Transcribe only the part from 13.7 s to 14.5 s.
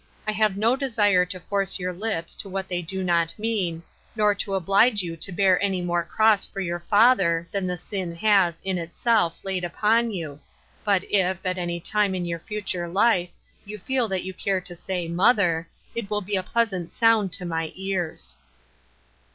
feel that you